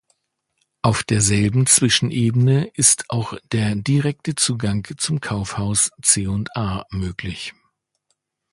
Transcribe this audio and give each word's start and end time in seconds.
Auf 0.81 1.03
derselben 1.03 1.67
Zwischenebene 1.67 2.65
ist 2.73 3.05
auch 3.09 3.37
der 3.51 3.75
direkte 3.75 4.33
Zugang 4.33 4.83
zum 4.97 5.19
Kaufhaus 5.21 5.91
C&A 6.01 6.85
möglich. 6.89 7.53